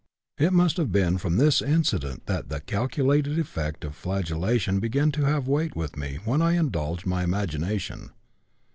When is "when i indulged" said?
6.25-7.05